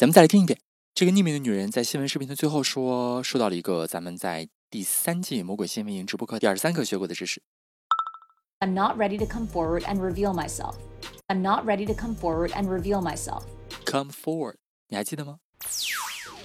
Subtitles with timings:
[0.00, 0.58] 咱们再来听一遍。
[0.94, 7.42] 这个匿名的女人在新闻视频的最后说，说到了一个咱们在第三季魔鬼新闻营直播课第二十三课学过的知识。
[8.60, 10.76] I'm not ready to come forward and reveal myself.
[11.26, 13.42] I'm not ready to come forward and reveal myself.
[13.84, 14.54] Come forward，
[14.88, 15.40] 你还记得吗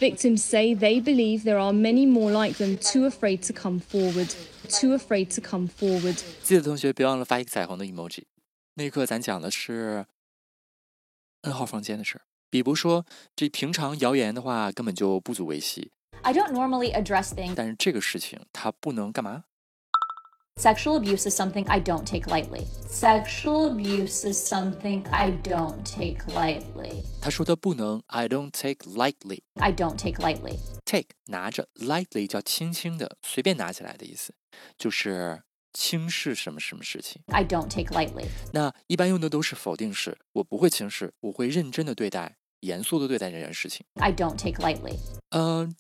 [0.01, 4.35] ？Victims say they believe there are many more like them, too afraid to come forward.
[4.67, 6.21] Too afraid to come forward.
[6.43, 8.25] 记得同学别忘了发一个彩虹的 emoji。
[8.73, 10.05] 那一课咱讲的是
[11.43, 12.25] N 号房间的事儿。
[12.49, 15.91] 比如说，这平常谣言的话根本就不足为奇。
[16.21, 19.43] I don't normally address things，但是这个事情它不能干嘛
[20.55, 22.65] ？Sexual abuse is something I don't take lightly.
[22.87, 27.03] Sexual abuse is something I don't take lightly.
[27.21, 29.41] 他说的不能，I don't take lightly.
[29.55, 30.57] I don't take lightly.
[30.85, 34.33] Take 拿着，lightly 叫轻轻的，随便拿起来的意思，
[34.77, 35.43] 就是
[35.75, 37.21] 轻视什么什么事情。
[37.27, 38.25] I don't take lightly.
[38.53, 42.37] 那一般用的都是否定式，我不会轻视，我会认真的对待。
[42.61, 43.85] 严肃的对待这件事情。
[43.95, 44.97] I don't take lightly。
[45.29, 45.75] 嗯，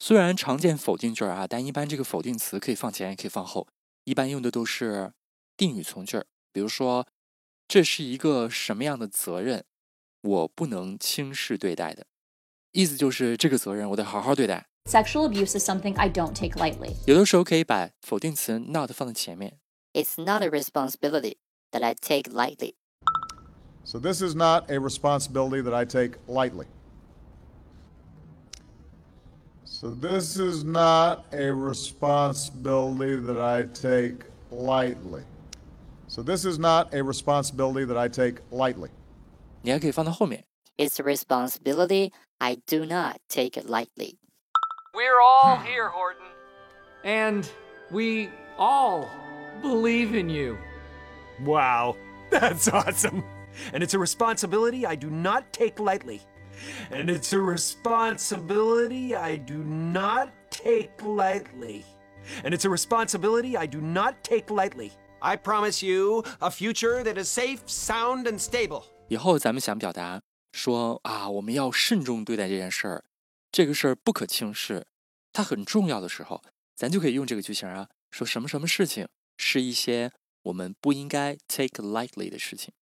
[0.00, 3.68] 虽然常见否定句啊，但一般这个否定词可以放前，也可以放后，
[4.02, 5.12] 一般用的都是
[5.56, 6.26] 定语从句儿。
[6.52, 7.06] 比如说，
[7.68, 9.64] 这是一个什么样的责任，
[10.22, 12.06] 我不能轻视对待的，
[12.72, 14.69] 意思就是这个责任我得好好对待。
[14.85, 16.95] Sexual abuse is something I don't take lightly。
[17.05, 19.59] 有的时候可以把否定词 not 放在前面。
[19.93, 21.37] It's not a responsibility
[21.71, 22.75] that I take lightly.
[23.83, 26.65] So this is not a responsibility that I take lightly.
[29.63, 35.23] So this is not a responsibility that I take lightly.
[36.07, 38.89] So this is not a responsibility that I take lightly.
[40.77, 44.17] It's a responsibility I do not take it lightly.
[44.93, 46.25] We're all here, Horton.
[47.03, 47.49] And
[47.91, 49.09] we all
[49.61, 50.57] believe in you.
[51.43, 51.97] Wow,
[52.29, 53.23] that's awesome.
[53.73, 56.21] And it's a responsibility I do not take lightly.
[56.89, 61.83] And it's a responsibility I do not take lightly.
[62.43, 64.91] And it's a responsibility I do not take lightly.
[65.21, 68.83] I promise you a future that is safe, sound, and stable.
[69.09, 70.21] 以后咱们想表达
[70.53, 73.03] 说啊，我们要慎重对待这件事儿，
[73.52, 74.86] 这个事儿不可轻视，
[75.32, 76.42] 它很重要的时候，
[76.76, 80.12] 咱就可以用这个句型啊，说什么什么事情是一些
[80.42, 82.72] 我们不应该 take lightly 的事情。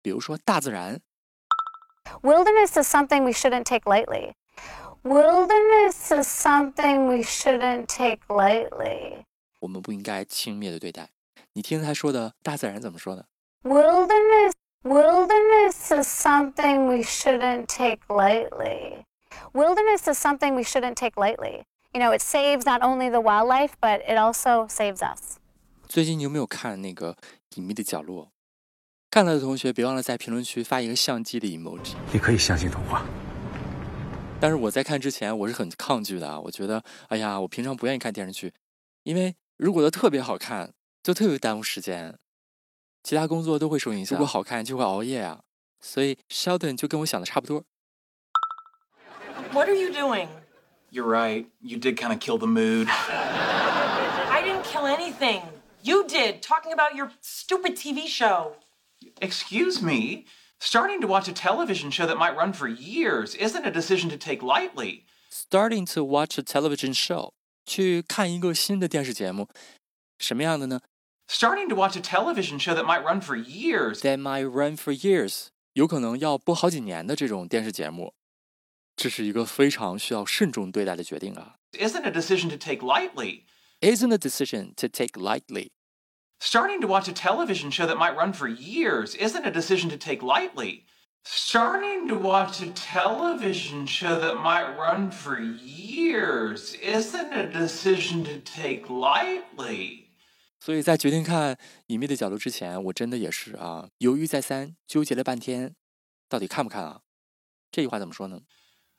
[0.00, 1.00] 比如说大自然。
[2.22, 4.32] Wilderness is something we shouldn't take lightly.
[5.02, 9.24] Wilderness is something we shouldn't take lightly.
[9.60, 11.10] 我们不应该轻蔑的对待。
[11.52, 13.28] 你听他说的大自然怎么说的
[13.62, 14.52] ？Wilderness,
[14.84, 19.04] wilderness is something we shouldn't take lightly.
[19.52, 21.64] Wilderness is something we shouldn't take lightly.
[21.92, 25.38] You know, it saves not only the wildlife, but it also saves us.
[25.88, 27.14] 最近你有没有看那个
[27.56, 28.26] 《隐秘的角落》？
[29.10, 31.94] 看了的同学，别忘了在评论区发一个相机的 emoji。
[32.12, 33.06] 你可以相信童话，
[34.38, 36.38] 但是我在看之前，我是很抗拒的。
[36.42, 38.52] 我觉得，哎呀，我平常不愿意看电视剧，
[39.04, 42.14] 因为如果它特别好看，就特别耽误时间，
[43.02, 44.18] 其他工作都会受影响。
[44.18, 45.40] 如果好看，就会熬夜啊。
[45.80, 47.64] 所以 Sheldon 就跟我想的差不多。
[49.51, 50.27] What are you doing?
[50.89, 51.47] You're right.
[51.61, 52.87] You did kind of kill the mood.
[52.89, 55.41] I didn't kill anything.
[55.83, 58.55] You did, talking about your stupid TV show.
[59.21, 60.25] Excuse me?
[60.59, 64.17] Starting to watch a television show that might run for years isn't a decision to
[64.17, 65.05] take lightly.
[65.29, 67.33] Starting to watch a television show，
[67.65, 69.49] 去看一个新的电视节目，
[70.19, 70.79] 什么样的呢？
[71.27, 74.01] Starting to watch a television show that might run for years.
[74.01, 78.13] That might run for years，有可能要播好几年的这种电视节目，
[78.97, 81.55] 这是一个非常需要慎重对待的决定啊。
[81.73, 83.43] Isn't a decision to take lightly.
[83.81, 85.71] Isn't a decision to take lightly.
[86.39, 89.97] Starting to watch a television show that might run for years isn't a decision to
[89.97, 90.83] take lightly.
[91.25, 98.39] Starting to watch a television show that might run for years isn't a decision to
[98.43, 100.09] take lightly.
[100.59, 101.55] 所以在决定看《
[101.87, 105.75] 隐秘的角落》之前，我真的也是啊，犹豫再三，纠结了半天，
[106.29, 107.01] 到底看不看啊？
[107.71, 108.41] 这句话怎么说呢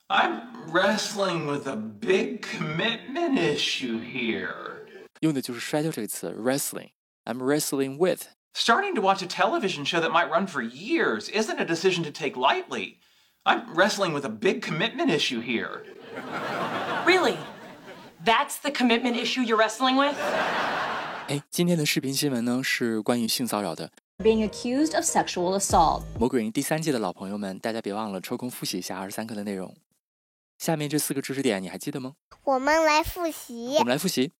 [0.09, 4.85] ？I'm wrestling with a big commitment issue here.
[5.21, 8.27] 用的就是摔跤这个词，wrestling。I'm wrestling with.
[8.53, 12.11] Starting to watch a television show that might run for years isn't a decision to
[12.11, 12.99] take lightly.
[13.43, 15.83] I'm wrestling with a big commitment issue here.
[17.05, 17.37] Really?
[18.23, 20.15] That's the commitment issue you're wrestling with?
[21.27, 23.91] 哎，今天的视频新闻呢是关于性骚扰的。
[24.19, 26.03] Being accused of sexual assault.
[26.19, 29.75] 魔鬼营第三季的老朋友们，大家别忘了抽空复习一下二十三课的内容。
[30.59, 32.15] 下面这四个知识点你还记得吗？
[32.43, 33.83] 我们来复习我。
[33.83, 34.31] 们来复习：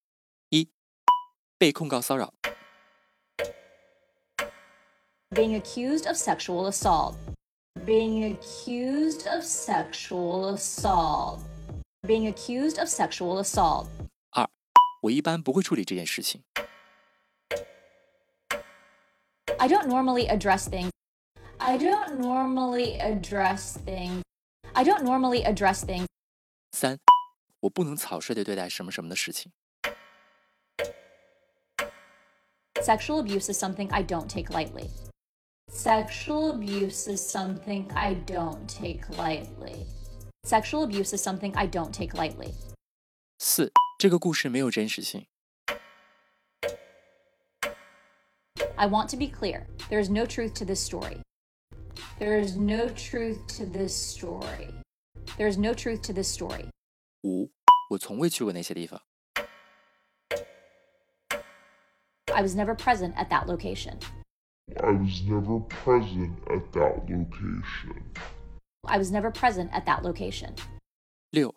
[0.50, 0.70] 一、
[1.58, 2.32] 被控告骚扰；
[5.32, 7.16] Being accused of sexual assault.
[7.86, 11.42] Being accused of sexual assault.
[12.04, 13.88] Being accused of sexual assault.
[14.32, 14.48] 二、
[15.02, 16.42] 我一般不会处理这件事情；
[19.58, 20.92] I don't normally address things.
[21.58, 24.22] I don't normally address things.
[24.74, 26.06] I don't normally address things.
[26.72, 27.00] 三、
[27.62, 29.52] 我不能草率地对待什么什么的事情；
[32.82, 34.90] Sexual abuse is something I don't take lightly.
[35.72, 39.86] Sexual abuse is something I don't take lightly.
[40.44, 42.54] Sexual abuse is something I don't take lightly.
[43.40, 45.26] 四、这个故事没有真实性；
[48.76, 49.66] I want to be clear.
[49.90, 51.22] There is no truth to this story.
[52.20, 54.70] There is no truth to this story.
[55.38, 56.70] There is no truth to this story.
[57.24, 57.50] 五、
[57.90, 59.00] 我从未去过那些地方；
[62.34, 64.00] I was never present at that location.
[64.78, 68.04] I was never present at that location.
[68.84, 70.56] I was never present at that location.
[71.32, 71.54] 六、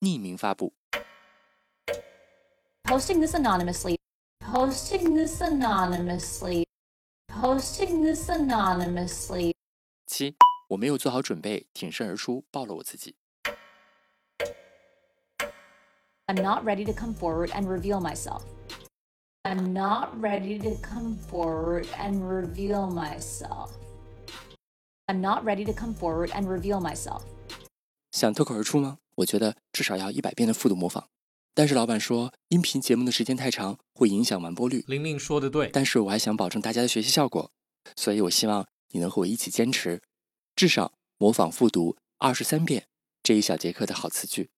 [0.00, 0.72] 匿名发布；
[2.84, 3.98] Posting this anonymously.
[4.40, 6.64] Posting this anonymously.
[7.28, 9.54] Posting this anonymously.
[10.05, 10.35] 七、
[10.69, 13.15] 我没有做好准备，挺身而出，暴露我自己
[16.27, 18.41] ；I'm not ready to come forward and reveal myself.
[19.43, 23.69] I'm not ready to come forward and reveal myself.
[25.07, 27.21] I'm not ready to come forward and reveal myself.
[28.11, 28.97] 想脱口而出吗？
[29.17, 31.09] 我觉得至少要一百遍的复读模仿。
[31.53, 34.83] 但是老板说，音频节目的时间太长，会影响完播率。
[34.87, 37.51] 玲玲说的对，但是我还想保证大家的学习效果，
[37.95, 40.01] 所以我希望你能和我一起坚持，
[40.55, 42.87] 至少模仿复读二十三遍
[43.21, 44.49] 这一小节课的好词句。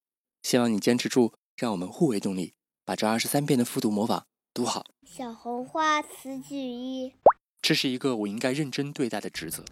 [0.44, 2.54] 希望你坚持住，让我们互为动力，
[2.86, 4.86] 把这二十三遍的复读模仿读好。
[5.04, 7.16] 小红花词句一，
[7.64, 9.66] 这是一个我应该认真对待的职责。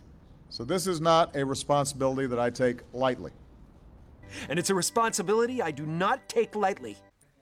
[0.49, 3.33] So this is not a responsibility that I take lightly.
[4.49, 6.95] And it's a responsibility I do not take lightly.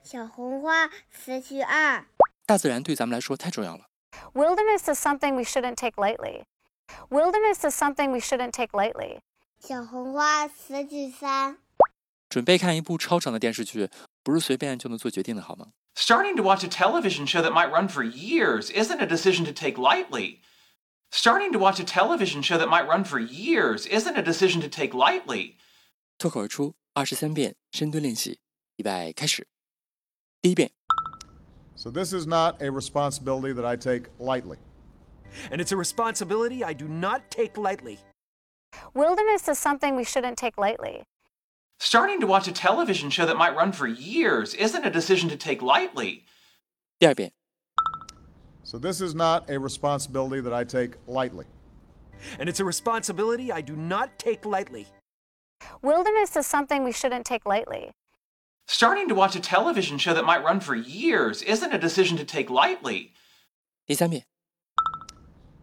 [0.03, 2.05] 小红花词句二，
[2.45, 3.85] 大自然对咱们来说太重要了。
[4.33, 6.43] Wilderness is something we shouldn't take lightly.
[7.10, 9.20] Wilderness is something we shouldn't take lightly.
[9.60, 11.58] 小红花词句三，
[12.28, 13.88] 准备看一部超长的电视剧，
[14.22, 15.72] 不是随便就能做决定的，好吗？
[15.96, 19.52] Starting to watch a television show that might run for years isn't a decision to
[19.52, 20.40] take lightly.
[21.10, 24.68] Starting to watch a television show that might run for years isn't a decision to
[24.68, 25.56] take lightly.
[26.18, 28.38] 脱口而出二十三遍深蹲练习，
[28.76, 29.48] 预备开始。
[30.40, 30.70] 第一遍，
[31.74, 34.58] So this is not a responsibility that I take lightly.
[35.50, 37.98] And it's a responsibility I do not take lightly.
[38.94, 41.04] Wilderness is something we shouldn't take lightly.
[41.78, 45.36] Starting to watch a television show that might run for years isn't a decision to
[45.36, 46.24] take lightly.
[46.98, 47.32] 第二遍，
[48.64, 51.46] So this is not a responsibility that I take lightly.
[52.38, 54.86] And it's a responsibility I do not take lightly.
[55.82, 57.92] Wilderness is something we shouldn't take lightly.
[58.66, 62.24] Starting to watch a television show that might run for years isn't a decision to
[62.24, 63.12] take lightly.
[63.86, 64.24] 第三遍，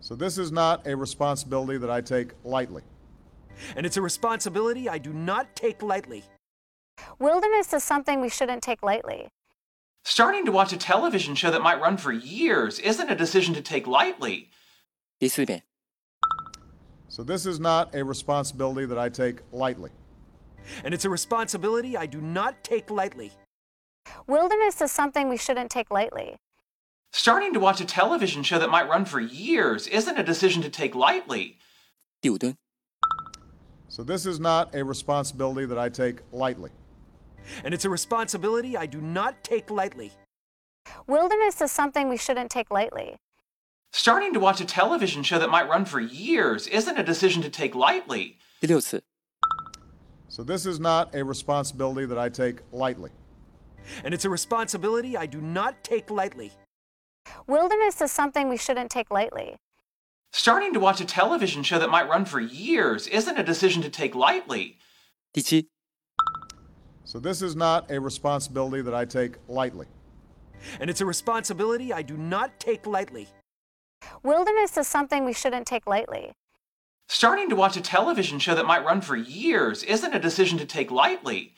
[0.01, 2.83] So this is not a responsibility that I take lightly.
[3.77, 6.25] And it's a responsibility I do not take lightly.
[7.19, 9.29] Wilderness is something we shouldn't take lightly.
[10.05, 13.61] Starting to watch a television show that might run for years isn't a decision to
[13.61, 14.49] take lightly.
[17.09, 19.91] So, this is not a responsibility that I take lightly.
[20.85, 23.33] And it's a responsibility I do not take lightly.
[24.27, 26.37] Wilderness is something we shouldn't take lightly.
[27.18, 30.70] Starting to watch a television show that might run for years isn't a decision to
[30.70, 31.58] take lightly.
[32.22, 32.56] 第五蹲，
[33.88, 36.72] So this is not a responsibility that I take lightly.
[37.64, 40.12] And it's a responsibility I do not take lightly.
[41.08, 43.16] Wilderness is something we shouldn't take lightly.
[43.94, 47.50] Starting to watch a television show that might run for years isn't a decision to
[47.50, 48.38] take lightly.
[48.60, 49.02] 第六次，
[50.28, 53.12] So this is not a responsibility that I take lightly.
[54.04, 56.52] And it's a responsibility I do not take lightly.
[57.47, 59.57] Wilderness is something we shouldn't take lightly.
[60.33, 63.91] Starting to watch a television show that might run for years isn't a decision to
[63.91, 64.79] take lightly.
[67.05, 69.87] So, this is not a responsibility that I take lightly.
[70.79, 73.27] And it's a responsibility I do not take lightly.
[74.23, 76.33] Wilderness is something we shouldn't take lightly.
[77.09, 80.65] Starting to watch a television show that might run for years isn't a decision to
[80.65, 81.55] take lightly.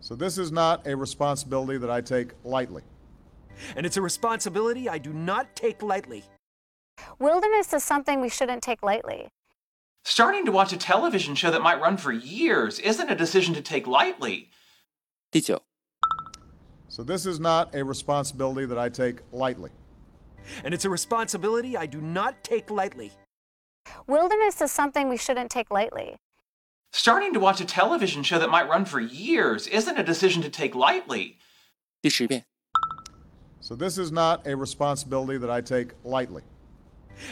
[0.00, 2.82] So, this is not a responsibility that I take lightly
[3.75, 6.23] And it's a responsibility I do not take lightly.
[7.19, 9.29] Wilderness is something we shouldn't take lightly.
[10.03, 13.61] Starting to watch a television show that might run for years isn't a decision to
[13.61, 14.49] take lightly.
[15.31, 15.63] 第九，
[16.89, 19.71] So this is not a responsibility that I take lightly.
[20.63, 23.11] And it's a responsibility I do not take lightly.
[24.07, 26.17] Wilderness is something we shouldn't take lightly.
[26.91, 30.49] Starting to watch a television show that might run for years isn't a decision to
[30.49, 31.39] take lightly.
[32.01, 32.45] 第十遍，
[33.61, 36.43] So this is not a responsibility that I take lightly.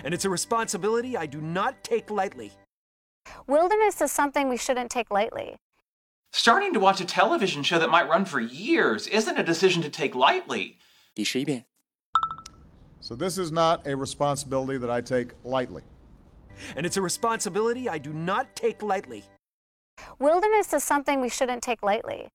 [0.04, 2.52] And it's a responsibility I do not take lightly.
[3.48, 5.58] Wilderness is something we shouldn't take lightly.
[6.32, 9.90] Starting to watch a television show that might run for years isn't a decision to
[9.90, 10.78] take lightly.
[11.14, 11.66] 第十一遍，
[13.02, 15.84] So this is not a responsibility that I take lightly.
[16.76, 19.24] And it's a responsibility I do not take lightly.
[20.20, 22.30] Wilderness is something we shouldn't take lightly.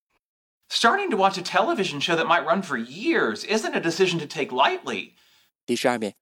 [0.71, 4.27] Starting to watch a television show that might run for years isn't a decision to
[4.27, 5.15] take lightly.
[5.65, 6.15] 第十二遍，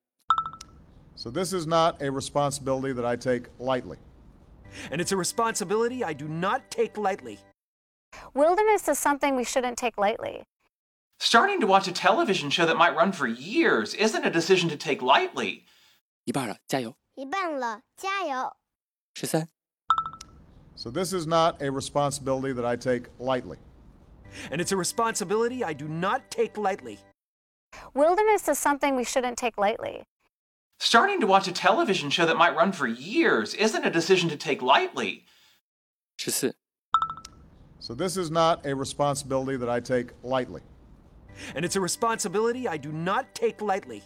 [1.16, 3.98] So this is not a responsibility that I take lightly.
[4.90, 7.38] And it's a responsibility I do not take lightly.
[8.34, 10.44] Wilderness is something we shouldn't take lightly.
[11.18, 14.76] Starting to watch a television show that might run for years isn't a decision to
[14.76, 15.64] take lightly.
[16.24, 16.96] 一半了，加油！
[17.14, 18.56] 一半了，加油！
[19.14, 19.48] 十三、
[20.74, 23.58] So this is not a responsibility that I take lightly.
[24.51, 26.99] and it's a responsibility I do not take lightly.
[27.93, 30.03] Wilderness is something we shouldn't take lightly.
[30.79, 34.37] Starting to watch a television show that might run for years isn't a decision to
[34.37, 35.25] take lightly.
[37.79, 40.61] So, this is not a responsibility that I take lightly.
[41.55, 44.03] And it's a responsibility I do not take lightly.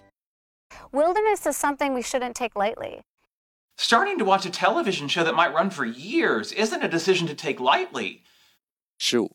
[0.91, 3.01] Wilderness is something we shouldn't take lightly.
[3.77, 7.35] Starting to watch a television show that might run for years isn't a decision to
[7.35, 8.23] take lightly.
[8.99, 9.31] Shoot.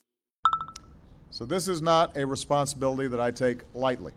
[1.30, 4.12] So this is not a responsibility that I take lightly.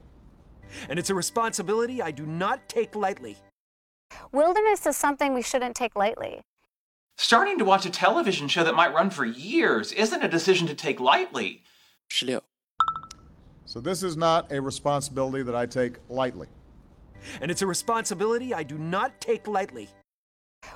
[0.89, 3.37] And it's a responsibility I do not take lightly.
[4.31, 6.41] Wilderness is something we shouldn't take lightly.
[7.17, 10.73] Starting to watch a television show that might run for years isn't a decision to
[10.73, 11.63] take lightly.
[12.07, 12.41] 十六、
[13.65, 16.47] So this is not a responsibility that I take lightly.
[17.39, 19.87] And it's a responsibility I do not take lightly.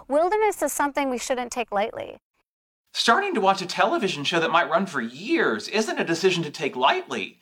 [0.08, 2.18] Wilderness is something we shouldn't take lightly.
[2.98, 6.50] Starting to watch a television show that might run for years isn't a decision to
[6.50, 7.38] take lightly.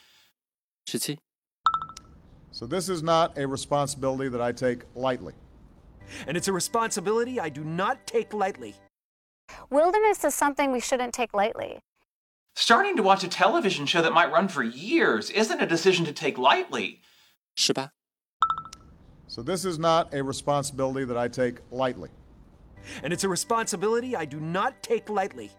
[2.50, 5.34] So, this is not a responsibility that I take lightly.
[6.26, 8.74] And it's a responsibility I do not take lightly.
[9.70, 11.78] Wilderness is something we shouldn't take lightly.
[12.56, 16.14] Starting to watch a television show that might run for years isn't a decision to
[16.14, 17.00] take lightly.
[19.28, 22.10] So, this is not a responsibility that I take lightly
[23.04, 25.52] and it's a responsibility I do not take lightly.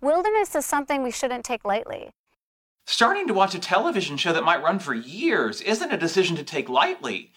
[0.00, 2.10] Wilderness is something we shouldn't take lightly.
[2.86, 6.42] Starting to watch a television show that might run for years isn't a decision to
[6.42, 7.32] take lightly.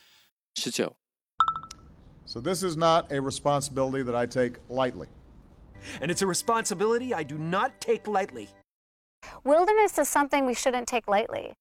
[2.25, 5.08] So, this is not a responsibility that I take lightly.
[6.00, 8.48] And it's a responsibility I do not take lightly.
[9.43, 11.53] Wilderness is something we shouldn't take lightly.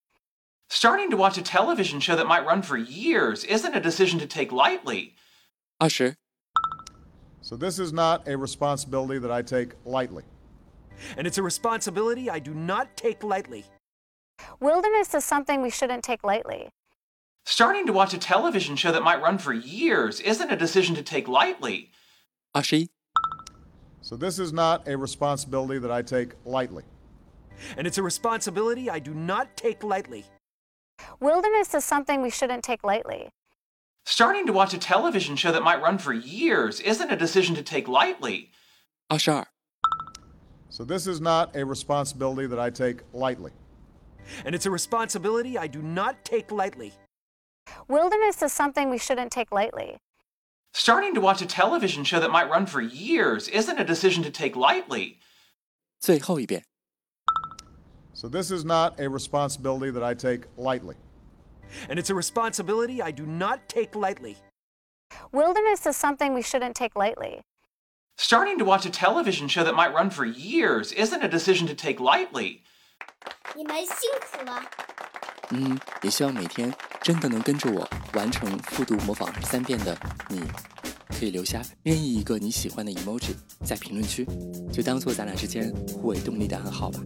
[0.69, 4.25] Starting to watch a television show that might run for years isn't a decision to
[4.25, 5.15] take lightly.
[5.81, 6.15] Usher.
[7.41, 10.23] So this is not a responsibility that I take lightly.
[11.17, 13.65] And it's a responsibility I do not take lightly.
[14.59, 16.69] Wilderness is something we shouldn't take lightly.
[17.45, 21.01] Starting to watch a television show that might run for years isn't a decision to
[21.01, 21.89] take lightly.
[22.55, 22.89] Ashi.
[24.01, 26.83] So this is not a responsibility that I take lightly.
[27.77, 30.25] And it's a responsibility I do not take lightly.
[31.19, 33.29] Wilderness is something we shouldn't take lightly.
[34.04, 37.62] Starting to watch a television show that might run for years isn't a decision to
[37.62, 38.50] take lightly.
[39.08, 39.46] 二十二、
[40.70, 43.52] So this is not a responsibility that I take lightly.
[44.44, 46.92] And it's a responsibility I do not take lightly.
[47.88, 49.96] Wilderness is something we shouldn't take lightly.
[50.72, 54.30] Starting to watch a television show that might run for years isn't a decision to
[54.30, 55.18] take lightly.
[56.00, 56.62] 最后一遍。
[58.14, 60.96] So this is not a responsibility that I take lightly.
[61.88, 64.36] And it's a responsibility I do not take lightly.
[65.32, 67.42] Wilderness is something we shouldn't take lightly.
[68.18, 71.74] Starting to watch a television show that might run for years isn't a decision to
[71.74, 72.62] take lightly.
[73.54, 74.62] 你们辛苦了。
[75.50, 79.96] 嗯，也希望每天真的能跟着我完成复读模仿二十三遍的
[80.28, 80.42] 你，
[81.19, 84.25] 可以留下任意一个你喜欢的 emoji 在评论区，
[84.71, 86.99] 就当做咱俩之间互为动力的暗号吧。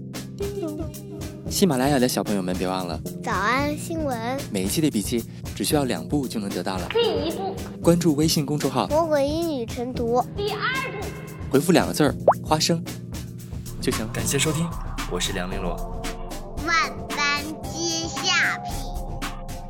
[1.50, 4.18] 喜马拉雅的小朋友们，别忘了早安新闻，
[4.52, 5.24] 每一期的笔记
[5.56, 6.90] 只需要两步就能得到了。
[6.90, 10.24] 第一步，关注微信公众号“魔鬼英语晨读”。
[10.36, 10.60] 第二
[10.92, 11.08] 步，
[11.52, 12.84] 回复两个字儿“花生”
[13.80, 14.12] 就行了。
[14.12, 14.68] 感谢收听，
[15.12, 15.78] 我是梁玲珑。
[16.66, 18.74] 万般皆下品，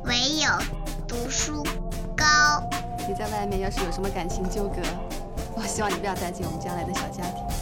[0.04, 0.48] 唯有
[1.06, 1.62] 读书
[2.16, 2.24] 高。
[3.08, 4.82] 你在外面要是有什么感情纠葛，
[5.54, 7.55] 我希望你不要带进我们将来的小家庭。